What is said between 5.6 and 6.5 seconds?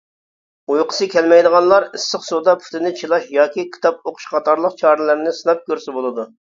كۆرسە بولىدۇ.